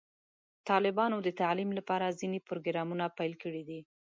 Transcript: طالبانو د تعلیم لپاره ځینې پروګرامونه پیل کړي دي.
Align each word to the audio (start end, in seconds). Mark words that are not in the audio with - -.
طالبانو 0.69 1.17
د 1.23 1.29
تعلیم 1.41 1.69
لپاره 1.77 2.15
ځینې 2.19 2.39
پروګرامونه 2.47 3.05
پیل 3.17 3.33
کړي 3.43 3.63
دي. 3.69 3.79